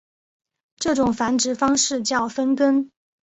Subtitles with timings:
[0.77, 2.91] 这种繁殖方式叫分根。